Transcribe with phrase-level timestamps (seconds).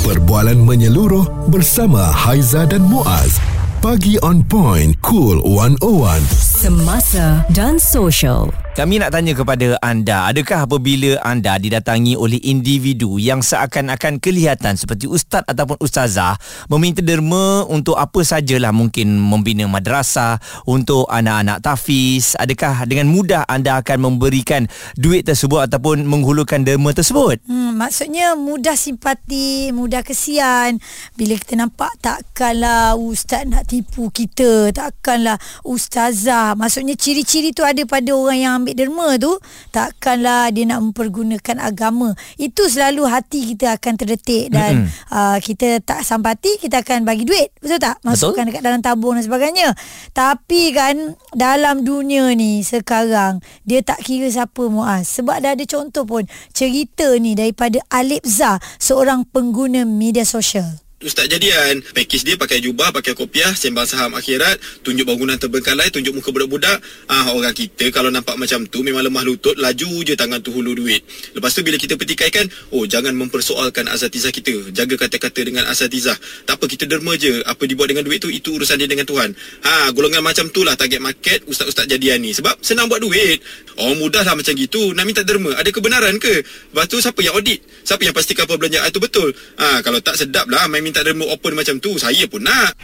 [0.00, 3.36] Perbualan menyeluruh bersama Haiza dan Muaz.
[3.84, 6.24] Pagi on point, cool 101.
[6.40, 8.48] Semasa dan social.
[8.80, 15.04] Kami nak tanya kepada anda, adakah apabila anda didatangi oleh individu yang seakan-akan kelihatan seperti
[15.04, 16.40] ustaz ataupun ustazah
[16.72, 23.76] meminta derma untuk apa sajalah mungkin membina madrasah, untuk anak-anak tafiz, adakah dengan mudah anda
[23.84, 24.64] akan memberikan
[24.96, 27.36] duit tersebut ataupun menghulurkan derma tersebut?
[27.44, 30.76] Hmm, maksudnya mudah simpati, mudah kesian.
[31.16, 36.52] Bila kita nampak takkanlah ustaz nak tipu kita, takkanlah ustazah.
[36.60, 39.32] Maksudnya ciri-ciri tu ada pada orang yang ambil derma tu,
[39.72, 42.12] takkanlah dia nak mempergunakan agama.
[42.36, 45.08] Itu selalu hati kita akan terdetik dan mm-hmm.
[45.16, 47.56] uh, kita tak sampati, kita akan bagi duit.
[47.64, 47.96] Betul tak?
[48.04, 48.60] Masukkan Betul.
[48.60, 49.72] dekat dalam tabung dan sebagainya.
[50.12, 55.06] Tapi kan dalam dunia ni sekarang dia tak kira siapa Muaz.
[55.14, 60.89] Sebab dah ada contoh pun cerita ni daripada Alip Zah, seorang pengguna media sosial.
[61.00, 61.80] Ustaz Jadian.
[61.96, 66.76] Pakej dia pakai jubah Pakai kopiah Sembang saham akhirat Tunjuk bangunan terbengkalai Tunjuk muka budak-budak.
[67.08, 70.76] Ah Orang kita Kalau nampak macam tu Memang lemah lutut Laju je tangan tu hulu
[70.76, 71.00] duit.
[71.32, 72.44] Lepas tu bila kita petikaikan
[72.76, 74.76] Oh jangan mempersoalkan asatizah kita.
[74.76, 76.12] Jaga kata-kata dengan asatizah.
[76.44, 77.40] Tak apa kita derma je.
[77.48, 79.32] Apa dibuat dengan duit tu Itu urusan dia dengan Tuhan.
[79.64, 82.36] Ha golongan macam tu lah Target market Ustaz-Ustaz Jadian ni.
[82.36, 83.40] Sebab senang buat duit.
[83.80, 84.92] Oh mudah lah macam gitu.
[84.92, 86.44] Nak minta derma Ada kebenaran ke?
[86.44, 87.64] Lepas tu siapa yang audit?
[87.88, 89.32] Siapa yang pastikan perbelanjaan tu betul?
[89.56, 92.74] Ha kalau tak sedap lah Main minta derma open macam tu Saya pun nak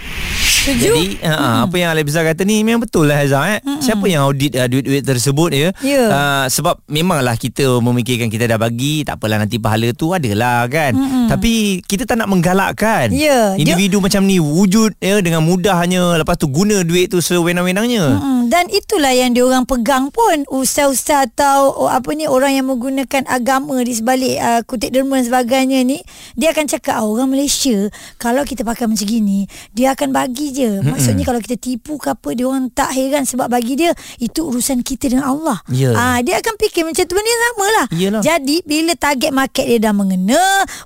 [0.66, 0.82] Setuju?
[0.82, 1.70] Jadi hmm.
[1.70, 3.60] apa yang Alibza kata ni memang betul lah Hazar eh.
[3.62, 3.78] Hmm.
[3.78, 5.70] Siapa yang audit uh, duit-duit tersebut ya?
[5.78, 6.04] Ya.
[6.10, 10.98] Uh, sebab memanglah kita memikirkan kita dah bagi tak apalah nanti pahala tu adalah kan.
[10.98, 11.30] Hmm.
[11.30, 13.14] Tapi kita tak nak menggalakkan.
[13.14, 14.04] Ya, Individu dia...
[14.10, 18.18] macam ni wujud ya dengan mudahnya lepas tu guna duit tu sewenang-wenangnya.
[18.18, 18.45] Hmm.
[18.46, 23.82] Dan itulah yang diorang pegang pun ustaz-ustaz atau oh, apa ni orang yang menggunakan agama
[23.82, 25.98] di sebalik uh, kutip derma dan sebagainya ni
[26.38, 27.90] dia akan cakap oh, orang Malaysia
[28.22, 30.78] kalau kita pakai macam gini dia akan bagi je.
[30.80, 31.26] Maksudnya mm-hmm.
[31.26, 33.90] kalau kita tipu ke apa dia orang tak heran sebab bagi dia
[34.22, 35.58] itu urusan kita dengan Allah.
[35.66, 35.98] Yeah.
[35.98, 37.86] Ah dia akan fikir macam tu benda yang samalah.
[37.90, 38.22] Yalah.
[38.22, 40.42] Jadi bila target market dia dah mengena,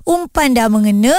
[0.09, 1.17] umpan dah mengena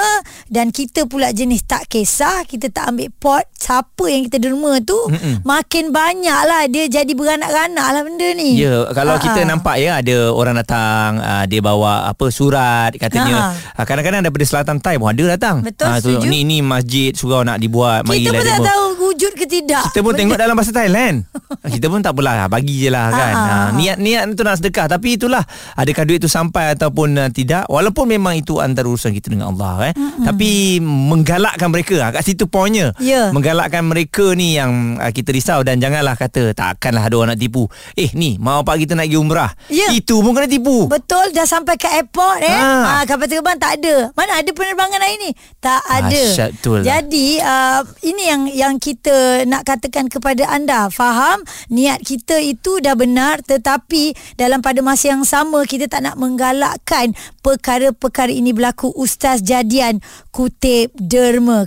[0.50, 4.98] dan kita pula jenis tak kisah, kita tak ambil pot siapa yang kita derma tu,
[4.98, 5.46] mm-hmm.
[5.46, 5.94] makin
[6.32, 8.56] banyaklah dia jadi beranak-ranak lah benda ni.
[8.56, 9.48] Ya, kalau Ah, kita ah.
[9.52, 14.80] nampak ya ada orang datang uh, dia bawa apa surat katanya uh, kadang-kadang daripada selatan
[14.80, 15.60] Thai pun ada datang.
[15.60, 16.32] Betul, Ah, tu, setuju.
[16.32, 18.64] ni ni masjid surau nak dibuat kita pun tak derma.
[18.64, 19.84] tahu wujud ke tidak.
[19.92, 21.28] Kita pun tengok dalam bahasa Thailand.
[21.76, 23.34] kita pun tak apalah bagi je lah kan.
[23.36, 25.44] Ha, niat-niat tu nak sedekah tapi itulah
[25.76, 29.92] adakah duit tu sampai ataupun uh, tidak walaupun memang itu antara urusan kita dengan Allah
[29.92, 29.94] eh.
[29.94, 30.24] Mm-hmm.
[30.24, 30.50] Tapi
[30.80, 32.96] menggalakkan mereka ah, kat situ poinnya.
[32.96, 33.28] Ya.
[33.36, 37.66] Menggalakkan mereka ni yang uh, kita risau dan janganlah kata takkanlah ada orang nak tipu.
[37.98, 39.50] Eh ni mau pak kita nak pergi umrah.
[39.66, 39.90] Ya.
[39.90, 40.86] Itu pun kena tipu.
[40.86, 42.54] Betul dah sampai ke airport eh.
[42.54, 43.02] Ha.
[43.02, 43.08] Ha.
[43.08, 44.14] kapal terbang tak ada.
[44.14, 45.30] Mana ada penerbangan hari ni?
[45.58, 46.08] Tak ada.
[46.10, 46.84] Dahsyat betul lah.
[46.86, 50.86] Jadi uh, ini yang yang kita nak katakan kepada anda.
[50.88, 56.16] Faham niat kita itu dah benar tetapi dalam pada masa yang sama kita tak nak
[56.20, 57.12] menggalakkan
[57.42, 59.98] perkara-perkara ini berlaku ustaz jadian
[60.30, 61.66] kutip derma.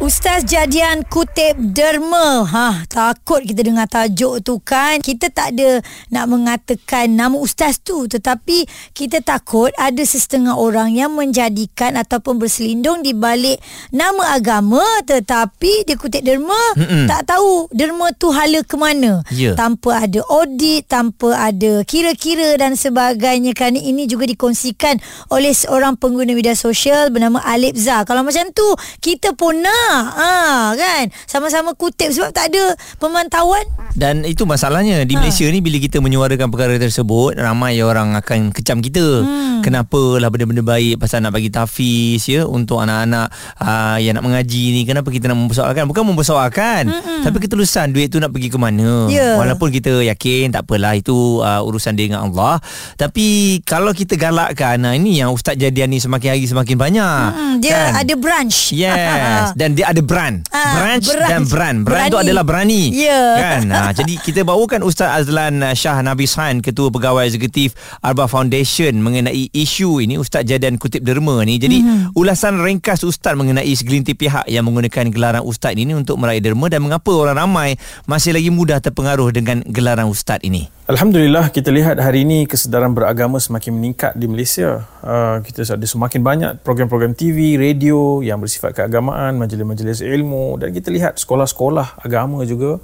[0.00, 2.48] Ustaz jadian kutip derma.
[2.48, 4.96] Ha, takut kita dengar tajuk tu kan.
[4.96, 8.64] Kita tak ada nak mengatakan nama ustaz tu tetapi
[8.96, 13.60] kita takut ada setengah orang yang menjadikan ataupun berselindung di balik
[13.92, 17.04] nama agama tetapi dia kutip derma Mm-mm.
[17.04, 19.20] tak tahu derma tu hala ke mana.
[19.28, 19.52] Ya.
[19.52, 24.96] Tanpa ada audit, tanpa ada kira-kira dan sebagainya kan ini juga dikongsikan
[25.28, 28.08] oleh seorang pengguna media sosial bernama Alip Zah.
[28.08, 28.64] Kalau macam tu
[29.04, 30.32] kita pun nak ha,
[30.74, 31.04] kan?
[31.26, 33.62] Sama-sama kutip sebab tak ada pemantauan.
[33.90, 35.26] Dan itu masalahnya Di Ha.
[35.26, 39.02] Malaysia ni Bila kita menyuarakan perkara tersebut Ramai orang akan kecam kita.
[39.02, 39.60] Hmm.
[39.66, 43.28] Kenapalah benda-benda baik Pasal nak bagi tafiz ya Untuk anak-anak
[43.58, 44.82] uh, Yang nak mengaji ni.
[44.86, 45.84] Kenapa kita nak mempersoalkan?
[45.90, 47.22] Bukan mempersoalkan hmm.
[47.26, 49.10] Tapi ketulusan Duit tu nak pergi ke mana.
[49.10, 49.36] Ya.
[49.36, 52.62] Walaupun kita yakin Tak apalah Itu uh, urusan dia dengan Allah.
[52.94, 57.54] Tapi Kalau kita galakkan uh, Ini yang Ustaz Jadian ni Semakin hari semakin banyak hmm,
[57.60, 58.72] dia ada branch.
[58.72, 59.52] Yes.
[59.60, 61.30] Dan dia ada brand Ah, Branch branch.
[61.32, 62.26] dan brand Brand tu Berani.
[62.28, 63.22] adalah berani Ya.
[63.34, 68.28] Kan ha, Jadi kita bawakan Ustaz Azlan uh, Shah Nabi San Ketua Pegawai Eksekutif Arba
[68.28, 72.12] Foundation Mengenai isu ini Ustaz Jadian Kutip Derma ni Jadi mm-hmm.
[72.12, 76.84] ulasan ringkas Ustaz Mengenai segelintir pihak Yang menggunakan gelaran Ustaz ini Untuk meraih derma Dan
[76.84, 77.70] mengapa orang ramai
[78.04, 83.38] Masih lagi mudah terpengaruh Dengan gelaran Ustaz ini Alhamdulillah kita lihat hari ini kesedaran beragama
[83.38, 84.90] semakin meningkat di Malaysia.
[84.98, 90.90] Uh, kita ada semakin banyak program-program TV, radio yang bersifat keagamaan, majlis-majlis ilmu dan kita
[90.90, 92.82] lihat sekolah-sekolah agama juga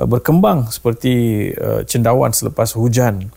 [0.00, 3.28] uh, berkembang seperti uh, cendawan selepas hujan.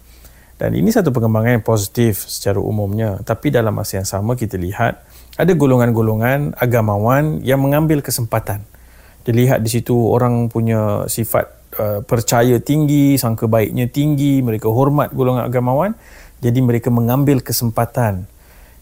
[0.56, 3.20] Dan ini satu pengembangan yang positif secara umumnya.
[3.20, 5.04] Tapi dalam masa yang sama kita lihat
[5.36, 8.64] ada golongan-golongan agamawan yang mengambil kesempatan.
[9.28, 15.46] Dilihat di situ orang punya sifat Uh, percaya tinggi, sangka baiknya tinggi, mereka hormat golongan
[15.46, 15.94] agamawan,
[16.42, 18.26] jadi mereka mengambil kesempatan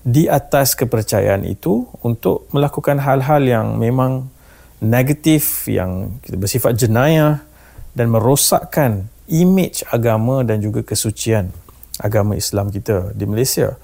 [0.08, 4.32] di atas kepercayaan itu untuk melakukan hal-hal yang memang
[4.80, 7.44] negatif, yang bersifat jenayah
[7.92, 11.52] dan merosakkan imej agama dan juga kesucian
[12.00, 13.76] agama Islam kita di Malaysia.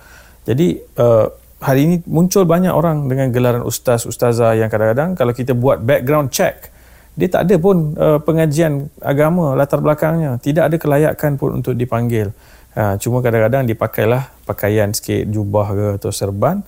[0.47, 1.27] Jadi uh,
[1.59, 6.31] hari ini muncul banyak orang dengan gelaran ustaz, ustazah yang kadang-kadang kalau kita buat background
[6.31, 6.71] check,
[7.13, 10.41] dia tak ada pun uh, pengajian agama latar belakangnya.
[10.41, 12.33] Tidak ada kelayakan pun untuk dipanggil.
[12.73, 16.65] Ha, cuma kadang-kadang dipakailah pakaian sikit jubah ke atau serban.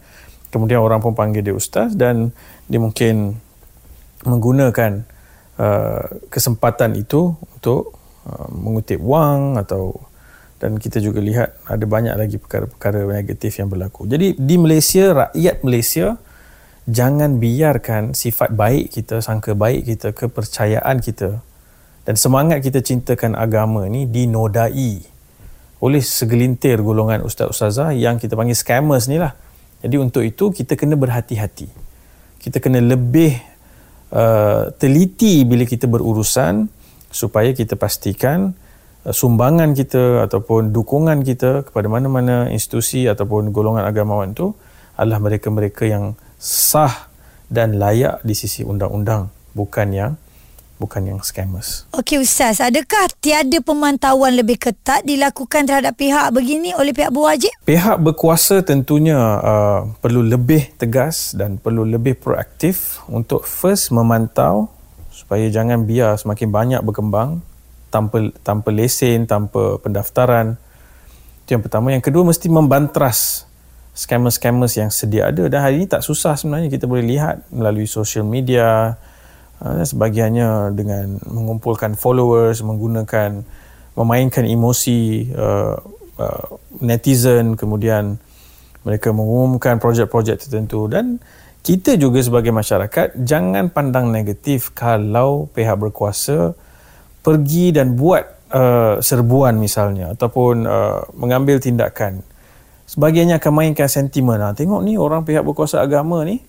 [0.53, 2.30] Kemudian orang pun panggil dia ustaz dan
[2.69, 3.42] dia mungkin
[4.21, 5.01] menggunakan
[5.57, 7.98] uh, kesempatan itu untuk
[8.30, 9.98] uh, mengutip wang atau
[10.62, 14.07] dan kita juga lihat ada banyak lagi perkara-perkara negatif yang berlaku.
[14.07, 16.15] Jadi di Malaysia, rakyat Malaysia
[16.85, 21.41] jangan biarkan sifat baik kita, sangka baik kita, kepercayaan kita
[22.05, 25.01] dan semangat kita cintakan agama ni dinodai
[25.81, 29.33] oleh segelintir golongan ustaz-ustazah yang kita panggil scammers ni lah.
[29.81, 31.67] Jadi untuk itu kita kena berhati-hati.
[32.41, 33.38] Kita kena lebih
[34.13, 36.69] uh, teliti bila kita berurusan
[37.09, 38.53] supaya kita pastikan
[39.05, 44.53] uh, sumbangan kita ataupun dukungan kita kepada mana-mana institusi ataupun golongan agamawan itu
[44.95, 47.07] adalah mereka-mereka yang sah
[47.47, 50.13] dan layak di sisi undang-undang bukan yang
[50.75, 51.87] bukan yang scammers.
[51.95, 57.51] Okey ustaz, adakah tiada pemantauan lebih ketat dilakukan terhadap pihak begini oleh pihak berwajib?
[57.63, 64.67] Pihak berkuasa tentunya uh, perlu lebih tegas dan perlu lebih proaktif untuk first memantau
[65.15, 67.39] supaya jangan biar semakin banyak berkembang
[67.88, 70.59] tanpa tanpa lesen, tanpa pendaftaran.
[71.47, 73.47] Itu yang pertama, yang kedua mesti membantras
[73.95, 75.47] scammers-scammers yang sedia ada.
[75.47, 79.00] Dan hari ini tak susah sebenarnya kita boleh lihat melalui social media
[79.63, 83.42] uh, sebagiannya dengan mengumpulkan followers menggunakan
[83.95, 85.80] memainkan emosi uh,
[86.19, 86.45] uh,
[86.83, 88.19] netizen kemudian
[88.83, 90.91] mereka mengumumkan projek-projek tertentu.
[90.91, 91.24] Dan
[91.65, 96.53] kita juga sebagai masyarakat jangan pandang negatif kalau pihak berkuasa
[97.25, 98.21] pergi dan buat
[98.53, 102.21] uh, serbuan misalnya ataupun uh, mengambil tindakan
[102.89, 104.41] sebagiannya akan mainkan sentimen.
[104.41, 106.41] Ha, tengok ni orang pihak berkuasa agama ni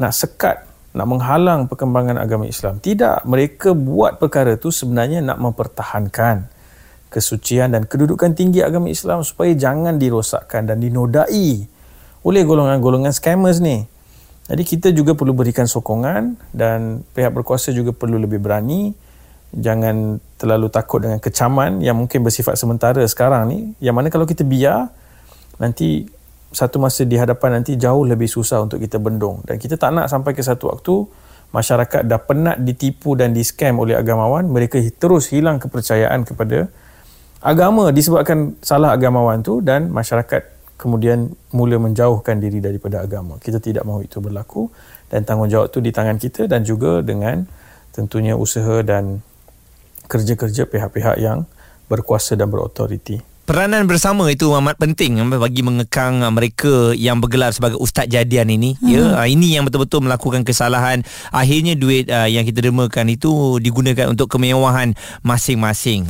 [0.00, 0.64] nak sekat,
[0.96, 2.80] nak menghalang perkembangan agama Islam.
[2.80, 6.48] Tidak, mereka buat perkara tu sebenarnya nak mempertahankan
[7.10, 11.66] kesucian dan kedudukan tinggi agama Islam supaya jangan dirosakkan dan dinodai
[12.22, 13.84] oleh golongan-golongan scammers ni.
[14.50, 18.90] Jadi kita juga perlu berikan sokongan dan pihak berkuasa juga perlu lebih berani.
[19.50, 23.58] Jangan terlalu takut dengan kecaman yang mungkin bersifat sementara sekarang ni.
[23.82, 24.90] Yang mana kalau kita biar,
[25.60, 26.08] nanti
[26.50, 29.44] satu masa di hadapan nanti jauh lebih susah untuk kita bendung.
[29.46, 30.94] Dan kita tak nak sampai ke satu waktu
[31.54, 36.70] masyarakat dah penat ditipu dan di scam oleh agamawan mereka terus hilang kepercayaan kepada
[37.42, 40.46] agama disebabkan salah agamawan tu dan masyarakat
[40.78, 43.38] kemudian mula menjauhkan diri daripada agama.
[43.38, 44.70] Kita tidak mahu itu berlaku
[45.10, 47.46] dan tanggungjawab itu di tangan kita dan juga dengan
[47.94, 49.22] tentunya usaha dan
[50.10, 51.46] kerja-kerja pihak-pihak yang
[51.90, 58.06] berkuasa dan berautoriti peranan bersama itu amat penting bagi mengekang mereka yang bergelar sebagai ustaz
[58.06, 58.78] jadian ini.
[58.78, 58.86] Hmm.
[58.86, 61.02] ya ini yang betul-betul melakukan kesalahan.
[61.34, 64.94] Akhirnya duit uh, yang kita dermakan itu digunakan untuk kemewahan
[65.26, 66.06] masing-masing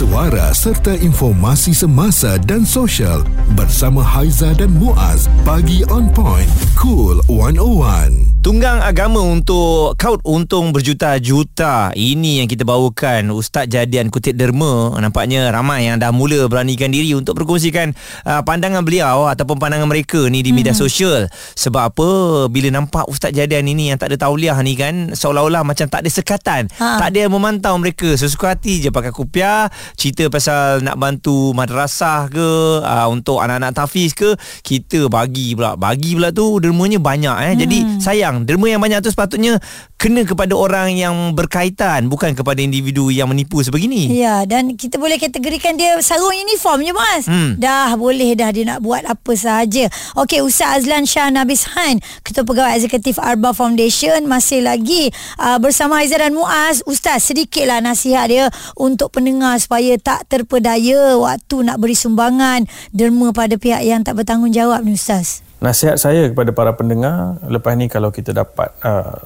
[0.00, 3.20] suara serta informasi semasa dan sosial
[3.52, 11.92] bersama Haiza dan Muaz bagi on point cool 101 Tunggang agama untuk kaut untung berjuta-juta.
[11.92, 14.96] Ini yang kita bawakan Ustaz Jadian Kutit Derma.
[14.96, 17.92] Nampaknya ramai yang dah mula beranikan diri untuk berkongsikan
[18.24, 20.80] uh, pandangan beliau ataupun pandangan mereka ni di media hmm.
[20.80, 21.28] sosial.
[21.52, 22.08] Sebab apa?
[22.48, 26.08] Bila nampak Ustaz Jadian ini yang tak ada tauliah ni kan seolah-olah macam tak ada
[26.08, 26.72] sekatan.
[26.80, 26.96] Ha.
[26.96, 28.16] Tak ada yang memantau mereka.
[28.16, 29.68] Sesuka hati je pakai kupiah,
[30.00, 32.48] cerita pasal nak bantu madrasah ke,
[32.80, 34.32] uh, untuk anak-anak tafiz ke,
[34.64, 35.76] kita bagi pula.
[35.76, 37.52] Bagi pula tu dermanya banyak eh.
[37.52, 37.60] Hmm.
[37.60, 38.46] Jadi saya bidang.
[38.46, 39.58] Derma yang banyak tu sepatutnya
[40.00, 44.08] kena kepada orang yang berkaitan bukan kepada individu yang menipu sebegini.
[44.16, 47.24] Ya, dan kita boleh kategorikan dia sarung uniform je Mas.
[47.28, 47.60] Hmm.
[47.60, 49.90] Dah boleh dah dia nak buat apa sahaja.
[50.16, 56.00] Okey, Ustaz Azlan Shah Nabis Han, Ketua Pegawai Eksekutif Arba Foundation masih lagi uh, bersama
[56.00, 56.80] Aizah dan Muaz.
[56.88, 58.46] Ustaz, sedikitlah nasihat dia
[58.80, 64.84] untuk pendengar supaya tak terpedaya waktu nak beri sumbangan derma pada pihak yang tak bertanggungjawab
[64.84, 65.40] ni Ustaz.
[65.60, 69.20] Nasihat saya kepada para pendengar lepas ni kalau kita dapat uh,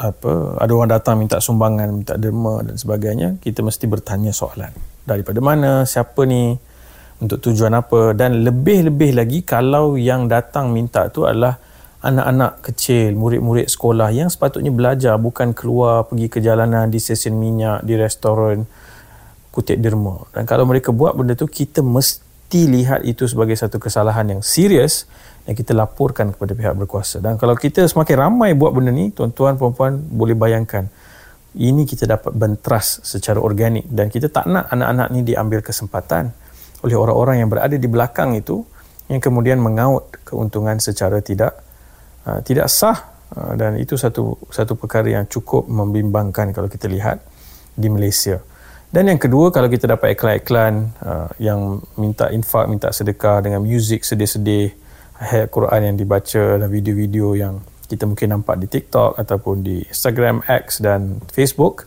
[0.00, 4.72] apa ada orang datang minta sumbangan, minta derma dan sebagainya, kita mesti bertanya soalan.
[5.04, 6.56] Daripada mana, siapa ni,
[7.20, 11.60] untuk tujuan apa dan lebih-lebih lagi kalau yang datang minta tu adalah
[12.00, 17.84] anak-anak kecil, murid-murid sekolah yang sepatutnya belajar bukan keluar pergi ke jalanan di stesen minyak,
[17.84, 18.64] di restoran
[19.50, 20.26] kutip derma.
[20.30, 25.10] Dan kalau mereka buat benda tu kita mesti lihat itu sebagai satu kesalahan yang serius
[25.44, 27.18] yang kita laporkan kepada pihak berkuasa.
[27.18, 30.86] Dan kalau kita semakin ramai buat benda ni, tuan-tuan puan-puan boleh bayangkan
[31.58, 36.30] ini kita dapat bentras secara organik dan kita tak nak anak-anak ni diambil kesempatan
[36.86, 38.62] oleh orang-orang yang berada di belakang itu
[39.10, 41.58] yang kemudian mengaut keuntungan secara tidak
[42.30, 42.94] uh, tidak sah
[43.34, 47.18] uh, dan itu satu satu perkara yang cukup membimbangkan kalau kita lihat
[47.74, 48.38] di Malaysia.
[48.90, 54.02] Dan yang kedua kalau kita dapat iklan-iklan uh, yang minta infak, minta sedekah dengan muzik
[54.02, 54.74] sedih-sedih,
[55.22, 60.42] ayat Quran yang dibaca dan video-video yang kita mungkin nampak di TikTok ataupun di Instagram,
[60.42, 61.86] X dan Facebook.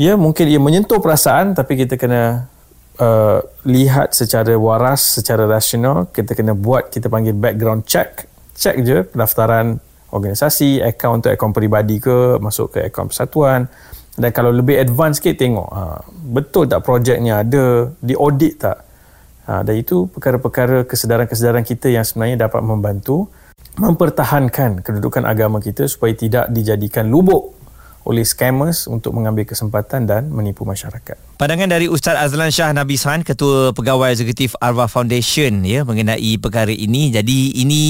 [0.00, 2.48] Ya, mungkin ia menyentuh perasaan tapi kita kena
[2.96, 6.08] uh, lihat secara waras, secara rasional.
[6.08, 8.24] Kita kena buat, kita panggil background check.
[8.56, 13.68] Check je pendaftaran organisasi, akaun untuk akaun peribadi ke, masuk ke akaun persatuan.
[14.18, 16.02] Dan kalau lebih advance sikit tengok ha,
[16.34, 18.78] betul tak projeknya ada di audit tak.
[19.48, 23.30] Ha, dan itu perkara-perkara kesedaran-kesedaran kita yang sebenarnya dapat membantu
[23.78, 27.57] mempertahankan kedudukan agama kita supaya tidak dijadikan lubuk
[28.08, 31.28] oleh scammers untuk mengambil kesempatan dan menipu masyarakat.
[31.38, 36.72] Pandangan dari Ustaz Azlan Shah Nabi San, Ketua Pegawai Eksekutif Arwah Foundation ya mengenai perkara
[36.72, 37.14] ini.
[37.14, 37.82] Jadi ini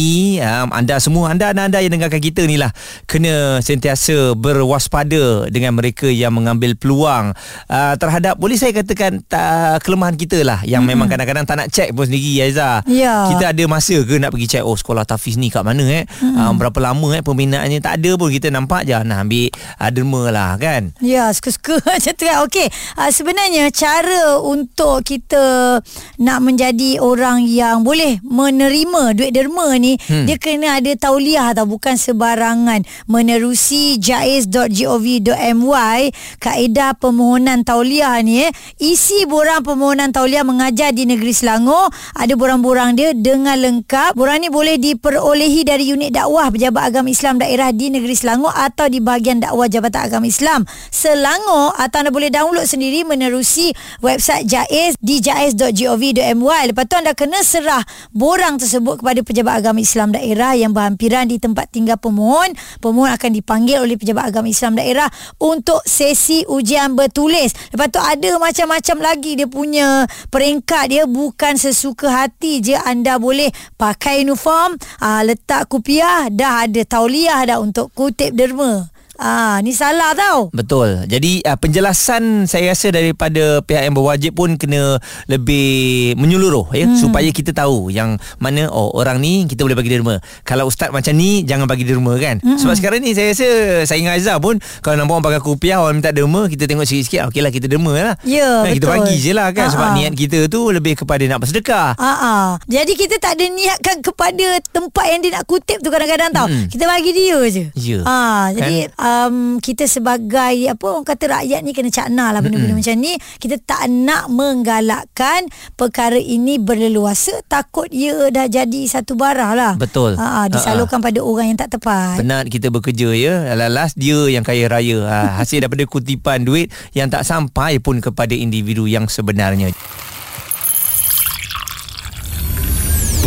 [0.43, 2.75] um, anda semua anda anda yang dengarkan kita ni lah
[3.09, 7.33] kena sentiasa berwaspada dengan mereka yang mengambil peluang
[7.73, 10.93] uh, terhadap boleh saya katakan tak, kelemahan kita lah yang hmm.
[10.93, 12.85] memang kadang-kadang tak nak check pun sendiri Aiza.
[12.85, 13.33] Ya.
[13.33, 16.05] Kita ada masa ke nak pergi check oh sekolah tafiz ni kat mana eh?
[16.21, 16.37] Hmm.
[16.37, 19.49] Um, berapa lama eh pembinaannya tak ada pun kita nampak je nak ambil
[19.81, 20.97] uh, derma lah kan.
[21.05, 22.41] Ya, suka-suka macam tu kan.
[22.49, 25.77] Okey, uh, sebenarnya cara untuk kita
[26.17, 30.25] nak menjadi orang yang boleh menerima duit derma ni hmm.
[30.25, 36.01] dia kena ada tauliah atau bukan sebarangan menerusi jais.gov.my
[36.41, 38.51] kaedah permohonan tauliah ni eh.
[38.81, 44.49] isi borang permohonan tauliah mengajar di negeri Selangor ada borang-borang dia dengan lengkap borang ni
[44.49, 49.43] boleh diperolehi dari unit dakwah Pejabat Agama Islam daerah di negeri Selangor atau di bahagian
[49.43, 53.73] dakwah Jabatan Agama Islam Selangor atau anda boleh download sendiri menerusi
[54.05, 56.63] website JAIZ di jaiz.gov.my.
[56.75, 57.81] Lepas tu anda kena serah
[58.11, 62.53] borang tersebut kepada pejabat agama Islam daerah yang berhampiran di tempat tinggal pemohon.
[62.83, 65.07] Pemohon akan dipanggil oleh pejabat agama Islam daerah
[65.39, 67.55] untuk sesi ujian bertulis.
[67.71, 73.53] Lepas tu ada macam-macam lagi dia punya peringkat dia bukan sesuka hati je anda boleh
[73.79, 78.98] pakai uniform, aa, letak kupiah, dah ada tauliah dah untuk kutip derma.
[79.19, 80.47] Ah, ni salah tau.
[80.55, 81.03] Betul.
[81.11, 86.95] Jadi uh, penjelasan saya rasa daripada pihak yang berwajib pun kena lebih menyeluruh ya hmm.
[86.95, 90.23] supaya kita tahu yang mana oh orang ni kita boleh bagi derma.
[90.47, 92.39] Kalau ustaz macam ni jangan bagi derma kan.
[92.39, 92.63] Hmm.
[92.63, 93.49] Sebab sekarang ni saya rasa
[93.91, 97.35] saya dengan Azhar pun kalau nampak orang pakai kopiah orang minta derma kita tengok sikit-sikit
[97.35, 98.15] okeylah kita derma lah.
[98.23, 98.75] Ya, kan, betul.
[98.79, 99.75] Kita bagi je lah kan Ha-ha.
[99.75, 101.99] sebab niat kita tu lebih kepada nak bersedekah.
[101.99, 102.47] Ah, ah.
[102.71, 106.47] Jadi kita tak ada niatkan kepada tempat yang dia nak kutip tu kadang-kadang tau.
[106.47, 106.71] Hmm.
[106.71, 107.65] Kita bagi dia je.
[107.75, 108.07] Ya.
[108.07, 112.97] Ah, jadi um, kita sebagai apa orang kata rakyat ni kena cakna lah benda-benda macam
[113.01, 113.17] ni.
[113.41, 119.73] Kita tak nak menggalakkan perkara ini berleluasa takut ia dah jadi satu barah lah.
[119.81, 120.21] Betul.
[120.21, 122.21] Ah, ah, disalurkan pada orang yang tak tepat.
[122.21, 123.35] Penat kita bekerja ya
[123.69, 128.33] Last dia yang kaya raya ha, Hasil daripada kutipan duit Yang tak sampai pun kepada
[128.35, 129.71] individu yang sebenarnya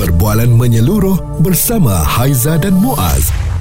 [0.01, 3.29] Perbualan menyeluruh bersama Haiza dan Muaz.